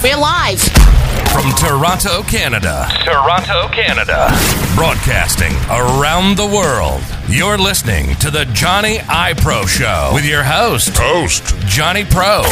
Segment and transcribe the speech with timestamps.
[0.00, 0.60] We're live.
[1.32, 2.86] From Toronto, Canada.
[3.04, 4.28] Toronto, Canada.
[4.76, 7.02] Broadcasting around the world.
[7.28, 11.52] You're listening to the Johnny I Pro Show with your host, Host.
[11.66, 12.42] Johnny Pro.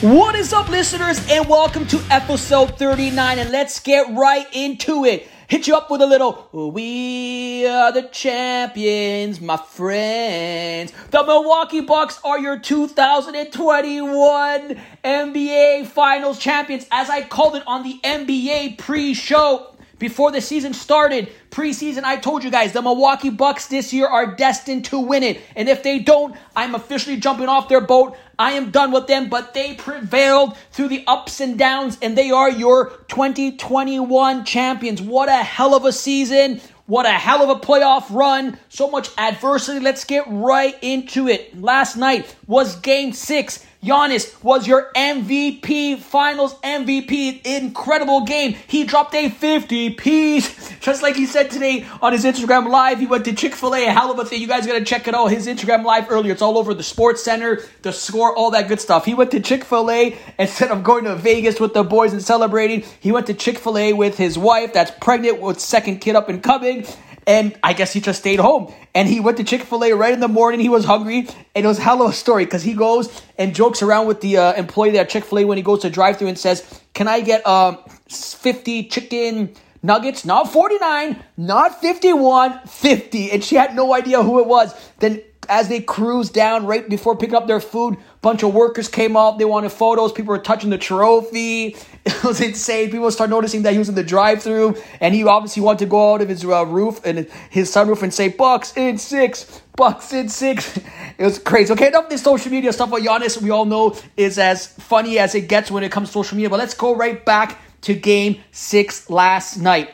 [0.00, 3.38] What is up, listeners, and welcome to episode 39.
[3.38, 5.28] And let's get right into it.
[5.48, 10.92] Hit you up with a little, we are the champions, my friends.
[11.10, 17.98] The Milwaukee Bucks are your 2021 NBA Finals champions, as I called it on the
[18.04, 19.74] NBA pre show.
[19.98, 24.36] Before the season started, preseason, I told you guys the Milwaukee Bucks this year are
[24.36, 25.40] destined to win it.
[25.56, 28.18] And if they don't, I'm officially jumping off their boat.
[28.38, 32.30] I am done with them, but they prevailed through the ups and downs, and they
[32.30, 35.02] are your 2021 champions.
[35.02, 36.60] What a hell of a season!
[36.86, 38.58] What a hell of a playoff run.
[38.70, 39.78] So much adversity.
[39.78, 41.60] Let's get right into it.
[41.60, 43.66] Last night was game six.
[43.82, 47.46] Giannis was your MVP, finals MVP.
[47.46, 48.56] Incredible game.
[48.66, 50.76] He dropped a 50 piece.
[50.80, 53.86] Just like he said today on his Instagram Live, he went to Chick fil A.
[53.86, 54.40] A hell of a thing.
[54.40, 55.26] You guys gotta check it out.
[55.26, 56.32] His Instagram Live earlier.
[56.32, 59.04] It's all over the Sports Center, the score, all that good stuff.
[59.04, 62.22] He went to Chick fil A instead of going to Vegas with the boys and
[62.22, 62.82] celebrating.
[62.98, 66.28] He went to Chick fil A with his wife that's pregnant with second kid up
[66.28, 66.84] and coming.
[67.28, 68.72] And I guess he just stayed home.
[68.94, 70.60] And he went to Chick fil A right in the morning.
[70.60, 71.28] He was hungry.
[71.54, 74.38] And it was hell of a story because he goes and jokes around with the
[74.38, 76.82] uh, employee there at Chick fil A when he goes to drive through and says,
[76.94, 77.76] Can I get um,
[78.08, 80.24] 50 chicken nuggets?
[80.24, 83.30] Not 49, not 51, 50.
[83.30, 84.74] And she had no idea who it was.
[84.98, 89.16] Then as they cruise down right before picking up their food, bunch of workers came
[89.16, 89.38] up.
[89.38, 90.12] They wanted photos.
[90.12, 91.76] People were touching the trophy.
[92.08, 92.90] It was insane.
[92.90, 96.14] People started noticing that he was in the drive-through, and he obviously wanted to go
[96.14, 100.28] out of his uh, roof and his sunroof and say "Bucks in six, Bucks in
[100.28, 100.78] six.
[101.18, 101.72] It was crazy.
[101.72, 102.90] Okay, enough of this social media stuff.
[102.90, 106.12] But Giannis, we all know, is as funny as it gets when it comes to
[106.12, 106.48] social media.
[106.48, 109.90] But let's go right back to Game Six last night.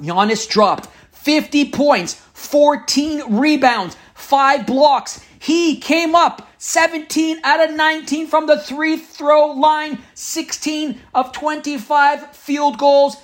[0.00, 5.24] Giannis dropped 50 points, 14 rebounds, five blocks.
[5.38, 12.34] He came up 17 out of 19 from the three throw line, 16 of 25
[12.34, 13.16] field goals.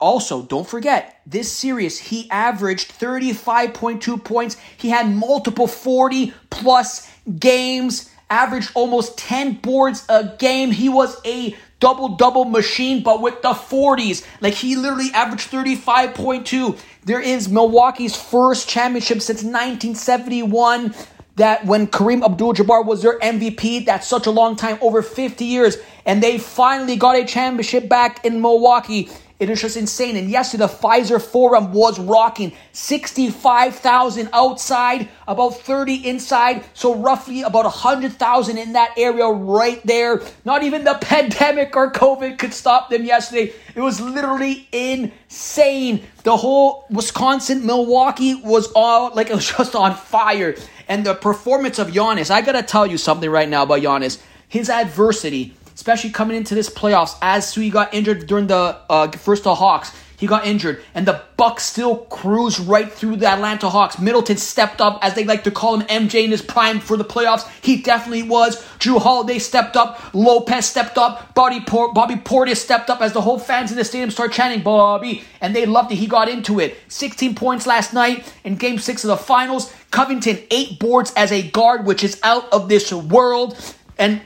[0.00, 4.56] Also, don't forget, this series, he averaged 35.2 points.
[4.78, 10.70] He had multiple 40 plus games, averaged almost 10 boards a game.
[10.70, 14.24] He was a double double machine, but with the 40s.
[14.40, 16.78] Like he literally averaged 35.2.
[17.04, 20.94] There is Milwaukee's first championship since 1971
[21.36, 25.44] that when Kareem Abdul Jabbar was their MVP, that's such a long time, over 50
[25.44, 29.08] years, and they finally got a championship back in Milwaukee.
[29.40, 30.18] It is just insane.
[30.18, 36.62] And yesterday, the Fiserv Forum was rocking 65,000 outside, about 30 inside.
[36.74, 40.20] So, roughly about 100,000 in that area right there.
[40.44, 43.54] Not even the pandemic or COVID could stop them yesterday.
[43.74, 46.02] It was literally insane.
[46.22, 50.54] The whole Wisconsin, Milwaukee was all like it was just on fire.
[50.90, 54.20] And the performance of Giannis, I gotta tell you something right now about Giannis.
[54.48, 59.44] His adversity especially coming into this playoffs as Sui got injured during the uh, first
[59.44, 59.96] the Hawks.
[60.20, 63.98] He got injured, and the Bucks still cruise right through the Atlanta Hawks.
[63.98, 67.06] Middleton stepped up, as they like to call him, MJ in his prime for the
[67.06, 67.48] playoffs.
[67.62, 68.62] He definitely was.
[68.78, 70.12] Jrue Holiday stepped up.
[70.12, 71.34] Lopez stepped up.
[71.34, 74.62] Bobby, Por- Bobby Portis stepped up as the whole fans in the stadium start chanting
[74.62, 75.96] Bobby, and they loved it.
[75.96, 76.76] He got into it.
[76.88, 79.72] 16 points last night in Game Six of the Finals.
[79.90, 83.56] Connaughton eight boards as a guard, which is out of this world.
[83.96, 84.20] And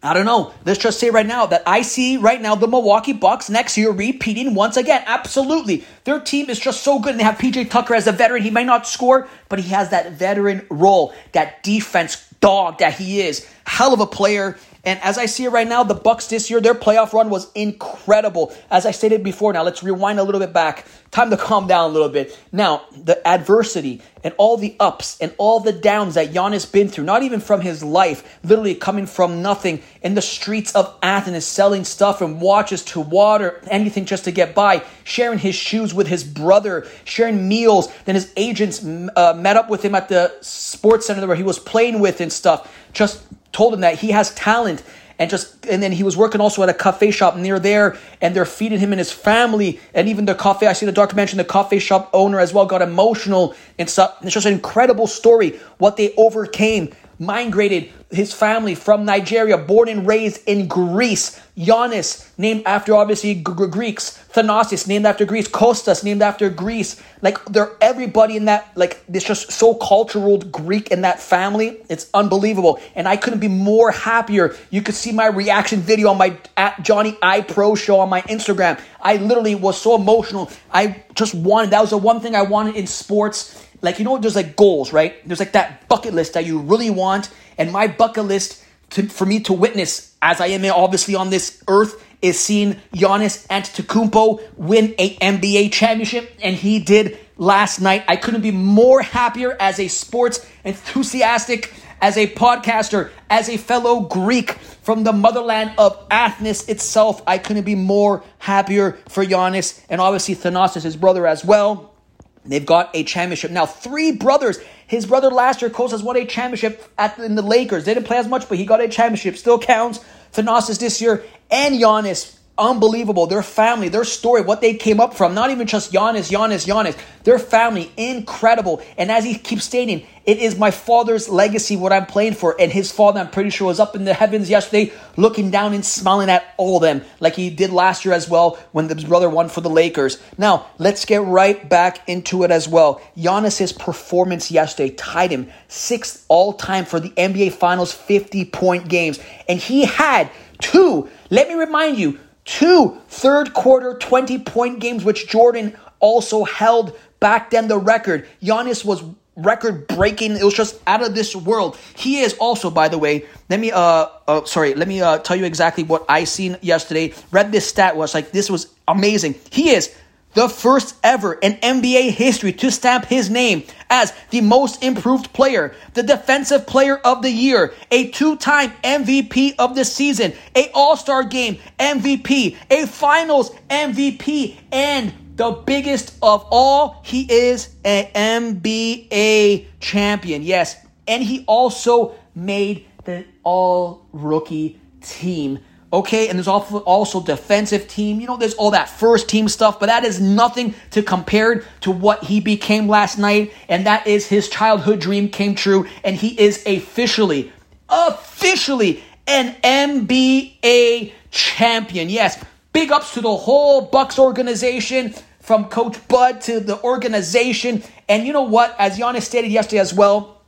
[0.00, 0.54] I don't know.
[0.64, 3.90] Let's just say right now that I see right now the Milwaukee Bucks next year
[3.90, 5.02] repeating once again.
[5.06, 5.84] Absolutely.
[6.04, 8.42] Their team is just so good and they have PJ Tucker as a veteran.
[8.42, 13.20] He might not score, but he has that veteran role, that defense dog that he
[13.20, 13.48] is.
[13.66, 14.56] Hell of a player.
[14.84, 17.50] And as I see it right now, the Bucks this year, their playoff run was
[17.54, 18.54] incredible.
[18.70, 20.86] As I stated before, now let's rewind a little bit back.
[21.10, 22.38] Time to calm down a little bit.
[22.52, 27.04] Now, the adversity and all the ups and all the downs that Giannis been through,
[27.04, 31.84] not even from his life, literally coming from nothing in the streets of Athens, selling
[31.84, 36.24] stuff from watches to water, anything just to get by, sharing his shoes with his
[36.24, 37.92] brother, sharing meals.
[38.04, 41.58] Then his agents uh, met up with him at the sports center where he was
[41.58, 42.74] playing with and stuff.
[42.92, 43.22] Just
[43.58, 44.84] told him that he has talent
[45.18, 48.36] and just and then he was working also at a cafe shop near there and
[48.36, 51.38] they're feeding him and his family and even the cafe i see the doctor mention
[51.38, 54.16] the cafe shop owner as well got emotional and stuff.
[54.22, 60.06] It's just an incredible story what they overcame migrated his family from Nigeria, born and
[60.06, 61.40] raised in Greece.
[61.58, 64.24] Giannis, named after obviously Greeks.
[64.32, 65.46] Thanasis, named after Greece.
[65.46, 67.02] Kostas, named after Greece.
[67.20, 71.80] Like they're everybody in that, like it's just so cultural Greek in that family.
[71.90, 72.80] It's unbelievable.
[72.94, 74.56] And I couldn't be more happier.
[74.70, 78.22] You could see my reaction video on my at Johnny I Pro show on my
[78.22, 78.80] Instagram.
[79.02, 80.50] I literally was so emotional.
[80.72, 84.18] I just wanted, that was the one thing I wanted in sports like you know
[84.18, 87.86] there's like goals right there's like that bucket list that you really want and my
[87.86, 92.38] bucket list to, for me to witness as i am obviously on this earth is
[92.38, 96.32] seeing Giannis Antetokounmpo win a NBA championship.
[96.42, 98.04] And he did last night.
[98.08, 104.00] I couldn't be more happier as a sports enthusiastic as a podcaster as a fellow
[104.00, 107.22] greek from the motherland of athens itself.
[107.26, 109.80] I couldn't be more happier for Giannis.
[109.88, 111.94] And obviously Thanasis his brother as well
[112.44, 113.50] They've got a championship.
[113.50, 114.58] Now, three brothers.
[114.86, 117.84] His brother last year, Kostas, won a championship at, in the Lakers.
[117.84, 119.36] They didn't play as much, but he got a championship.
[119.36, 120.00] Still counts.
[120.32, 121.24] Thanasis this year.
[121.50, 123.26] And Giannis unbelievable.
[123.26, 126.98] Their family, their story, what they came up from, not even just Giannis, Giannis, Giannis.
[127.24, 128.82] Their family, incredible.
[128.96, 132.54] And as he keeps stating, it is my father's legacy, what I'm playing for.
[132.60, 135.84] And his father, I'm pretty sure, was up in the heavens yesterday, looking down and
[135.84, 139.30] smiling at all of them, like he did last year as well when his brother
[139.30, 140.20] won for the Lakers.
[140.36, 143.00] Now, let's get right back into it as well.
[143.16, 149.18] Giannis's performance yesterday tied him sixth all time for the NBA Finals 50 point games.
[149.48, 155.28] And he had two, let me remind you, two third quarter 20 point games, which
[155.28, 158.26] Jordan also held back then the record.
[158.42, 159.04] Giannis was
[159.36, 160.32] record breaking.
[160.32, 161.76] It was just out of this world.
[161.94, 165.36] He is also, by the way, let me, uh, uh sorry, let me uh, tell
[165.36, 167.12] you exactly what I seen yesterday.
[167.30, 169.34] Read this stat was like, this was amazing.
[169.50, 169.94] He is
[170.34, 175.74] the first ever in NBA history to stamp his name as the most improved player,
[175.94, 181.58] the defensive player of the year, a two-time MVP of the season, a All-Star game
[181.78, 190.42] MVP, a Finals MVP, and the biggest of all, he is an NBA champion.
[190.42, 190.76] Yes,
[191.06, 198.20] and he also made the all rookie team Okay, and there's also, defensive team.
[198.20, 201.90] You know, there's all that first team stuff, but that is nothing to compare to
[201.90, 203.54] what he became last night.
[203.68, 205.86] And that is his childhood dream came true.
[206.04, 207.50] And he is officially,
[207.88, 212.10] officially an NBA champion.
[212.10, 212.44] Yes,
[212.74, 215.14] big ups to the whole Bucks organization,
[215.48, 217.82] from Coach Bud to the organization.
[218.06, 218.76] And you know what?
[218.78, 220.42] As Giannis stated yesterday as well,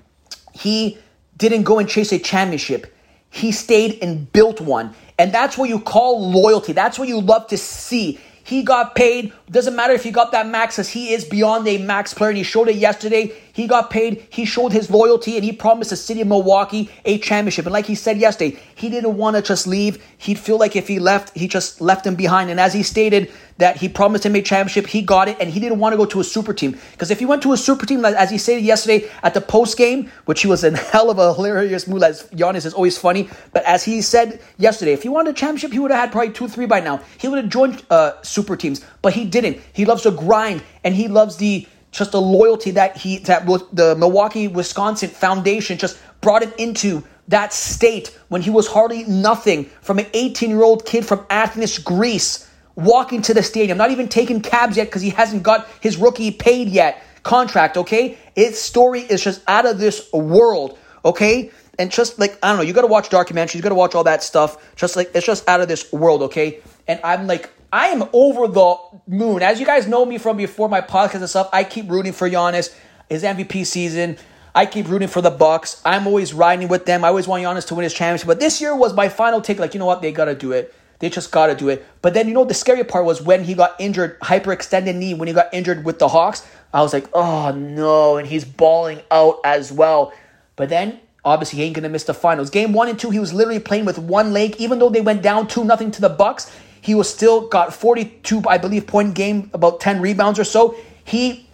[0.52, 0.98] he
[1.38, 2.94] didn't go and chase a championship.
[3.31, 4.94] He stayed and built one.
[5.20, 6.72] And that's what you call loyalty.
[6.72, 8.19] That's what you love to see.
[8.43, 9.34] He got paid.
[9.50, 12.38] Doesn't matter if he got that max, as he is beyond a max player, and
[12.38, 13.31] he showed it yesterday.
[13.52, 14.26] He got paid.
[14.31, 17.67] He showed his loyalty, and he promised the city of Milwaukee a championship.
[17.67, 20.02] And like he said yesterday, he didn't want to just leave.
[20.19, 22.50] He'd feel like if he left, he just left him behind.
[22.50, 23.31] And as he stated,
[23.61, 26.06] that he promised him a championship, he got it, and he didn't want to go
[26.06, 26.76] to a super team.
[26.93, 29.76] Because if he went to a super team, as he stated yesterday at the post
[29.76, 33.29] game, which he was in hell of a hilarious move, as Giannis is always funny.
[33.52, 36.32] But as he said yesterday, if he wanted a championship, he would have had probably
[36.32, 37.00] two, three by now.
[37.19, 39.58] He would have joined uh, super teams, but he didn't.
[39.73, 43.96] He loves to grind, and he loves the just the loyalty that he that the
[43.96, 49.98] Milwaukee Wisconsin Foundation just brought him into that state when he was hardly nothing from
[49.98, 54.40] an 18 year old kid from Athens, Greece walking to the stadium, not even taking
[54.40, 58.18] cabs yet because he hasn't got his rookie paid yet contract, okay?
[58.37, 61.50] Its story is just out of this world, okay?
[61.78, 64.23] And just like, I don't know, you gotta watch documentaries, you gotta watch all that
[64.23, 64.75] stuff.
[64.76, 66.61] Just like, it's just out of this world, okay?
[66.88, 69.43] And I'm like, I am over the moon.
[69.43, 72.29] As you guys know me from before my podcast and stuff, I keep rooting for
[72.29, 72.75] Giannis,
[73.09, 74.19] his MVP season.
[74.55, 75.81] I keep rooting for the Bucks.
[75.85, 77.05] I'm always riding with them.
[77.05, 78.27] I always want Giannis to win his championship.
[78.27, 79.59] But this year was my final take.
[79.59, 80.03] Like, you know what?
[80.03, 80.75] They gotta do it.
[81.00, 81.85] They just got to do it.
[82.03, 85.29] But then, you know, the scary part was when he got injured, hyperextended knee, when
[85.29, 86.47] he got injured with the Hawks.
[86.73, 88.19] I was like, oh no.
[88.19, 90.12] And he's balling out as well.
[90.57, 92.50] But then, obviously, he ain't to miss the finals.
[92.50, 94.57] Game one and two, he was literally playing with one leg.
[94.59, 98.42] Even though they went down 2 nothing to the Bucks, he was still got 42,
[98.49, 100.76] I believe, point game, about 10 rebounds or so.
[101.04, 101.49] He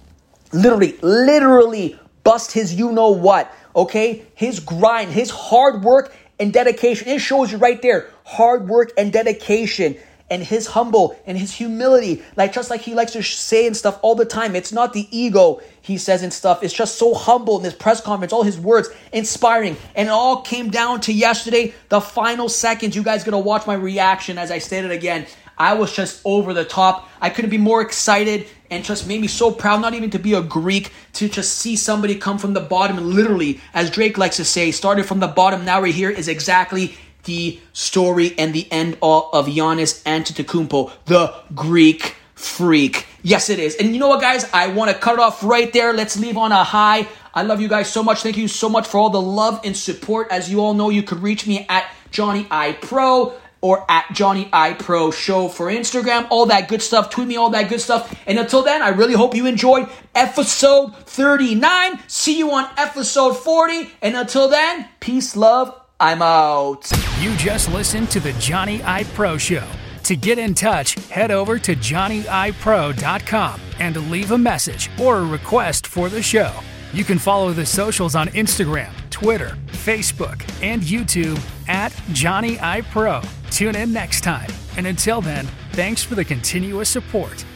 [0.52, 4.26] literally, literally bust his you know what, okay?
[4.35, 7.09] His grind, his hard work and dedication.
[7.09, 9.97] It shows you right there hard work and dedication
[10.30, 13.99] and his humble and his humility like just like he likes to say and stuff
[14.02, 14.56] all the time.
[14.56, 16.62] It's not the ego he says and stuff.
[16.62, 18.33] It's just so humble in this press conference.
[18.33, 19.76] All his words inspiring.
[19.95, 22.97] And it all came down to yesterday the final seconds.
[22.97, 25.26] You guys gonna watch my reaction as i stated again.
[25.59, 27.09] I was just over the top.
[27.21, 30.35] I couldn't be more excited and just made me so proud, not even to be
[30.35, 32.97] a Greek, to just see somebody come from the bottom.
[32.99, 36.97] Literally, as Drake likes to say, started from the bottom, now we're here, is exactly
[37.26, 43.06] the story and the end all of Giannis Antetokounmpo, the Greek freak.
[43.23, 43.76] Yes, it is.
[43.76, 44.49] And you know what, guys?
[44.52, 45.92] I want to cut it off right there.
[45.92, 47.09] Let's leave on a high.
[47.35, 48.23] I love you guys so much.
[48.23, 50.28] Thank you so much for all the love and support.
[50.30, 54.49] As you all know, you could reach me at Johnny I Pro or at Johnny
[54.52, 56.28] I Pro Show for Instagram.
[56.30, 57.11] All that good stuff.
[57.11, 58.18] Tweet me all that good stuff.
[58.26, 62.00] And until then, I really hope you enjoyed episode 39.
[62.06, 63.90] See you on episode 40.
[64.02, 65.86] And until then, peace, love.
[65.99, 66.91] I'm out.
[67.21, 69.67] You just listened to the Johnny I Pro Show.
[70.03, 75.87] To get in touch, head over to johnnyiPro.com and leave a message or a request
[75.87, 76.53] for the show.
[76.93, 83.23] You can follow the socials on Instagram, Twitter, Facebook, and YouTube at Johnny I Pro.
[83.50, 84.50] Tune in next time.
[84.76, 87.47] And until then, thanks for the continuous support.